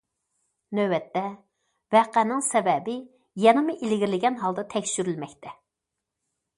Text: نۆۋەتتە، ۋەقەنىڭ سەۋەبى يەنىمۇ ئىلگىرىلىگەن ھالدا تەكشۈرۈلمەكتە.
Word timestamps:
نۆۋەتتە، 0.77 1.23
ۋەقەنىڭ 1.97 2.43
سەۋەبى 2.49 2.97
يەنىمۇ 3.47 3.79
ئىلگىرىلىگەن 3.79 4.43
ھالدا 4.45 4.69
تەكشۈرۈلمەكتە. 4.77 5.59